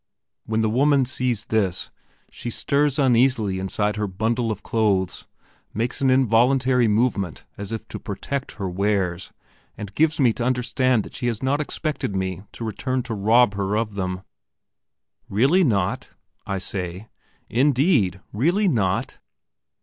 [0.47, 1.91] When the woman sees this,
[2.31, 5.27] she stirs uneasily inside her bundle of clothes,
[5.75, 9.31] makes an involuntary movement as if to protect her wares,
[9.77, 13.53] and gives me to understand that she had not expected me to return to rob
[13.53, 14.23] her of them.
[15.29, 16.09] "Really not?"
[16.47, 17.09] I say,
[17.47, 19.19] "indeed, really not?"